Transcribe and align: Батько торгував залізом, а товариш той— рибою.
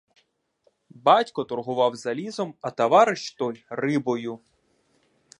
Батько 0.95 1.43
торгував 1.43 1.95
залізом, 1.95 2.53
а 2.61 2.71
товариш 2.71 3.33
той— 3.35 3.65
рибою. 3.69 4.39